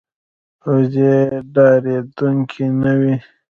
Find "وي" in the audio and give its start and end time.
2.99-3.15